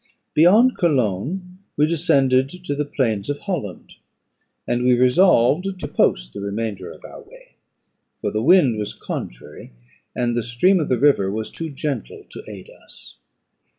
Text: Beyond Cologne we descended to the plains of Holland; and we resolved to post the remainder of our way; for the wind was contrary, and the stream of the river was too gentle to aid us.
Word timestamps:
Beyond 0.33 0.79
Cologne 0.79 1.59
we 1.77 1.85
descended 1.85 2.49
to 2.49 2.73
the 2.73 2.85
plains 2.85 3.29
of 3.29 3.37
Holland; 3.41 3.97
and 4.65 4.81
we 4.83 4.97
resolved 4.97 5.79
to 5.79 5.87
post 5.87 6.33
the 6.33 6.41
remainder 6.41 6.91
of 6.91 7.05
our 7.05 7.21
way; 7.21 7.53
for 8.19 8.31
the 8.31 8.41
wind 8.41 8.79
was 8.79 8.95
contrary, 8.95 9.73
and 10.15 10.35
the 10.35 10.41
stream 10.41 10.79
of 10.79 10.89
the 10.89 10.97
river 10.97 11.29
was 11.29 11.51
too 11.51 11.69
gentle 11.69 12.25
to 12.31 12.43
aid 12.49 12.67
us. 12.83 13.17